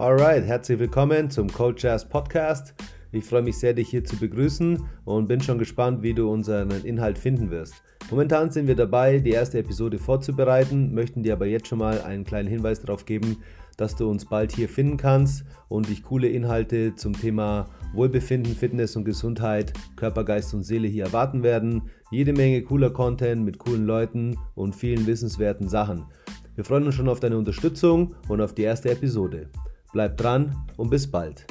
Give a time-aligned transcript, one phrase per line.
[0.00, 2.72] Alright, herzlich willkommen zum Cold Jazz Podcast.
[3.12, 6.70] Ich freue mich sehr, dich hier zu begrüßen und bin schon gespannt, wie du unseren
[6.86, 7.74] Inhalt finden wirst.
[8.10, 12.24] Momentan sind wir dabei, die erste Episode vorzubereiten, möchten dir aber jetzt schon mal einen
[12.24, 13.42] kleinen Hinweis darauf geben,
[13.76, 18.96] dass du uns bald hier finden kannst und dich coole Inhalte zum Thema Wohlbefinden, Fitness
[18.96, 21.82] und Gesundheit, Körper, Geist und Seele hier erwarten werden.
[22.10, 26.06] Jede Menge cooler Content mit coolen Leuten und vielen wissenswerten Sachen.
[26.54, 29.50] Wir freuen uns schon auf deine Unterstützung und auf die erste Episode.
[29.92, 31.46] Bleib dran und bis bald.